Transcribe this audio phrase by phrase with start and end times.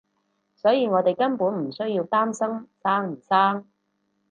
[0.55, 3.67] 所以我哋根本唔需要擔心生唔生